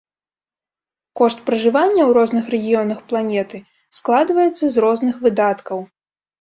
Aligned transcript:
Кошт 1.21 1.39
пражывання 1.49 2.01
ў 2.09 2.17
розных 2.19 2.49
рэгіёнах 2.55 2.99
планеты 3.13 3.63
складваецца 4.01 4.63
з 4.69 4.75
розных 4.89 5.15
выдаткаў. 5.29 5.89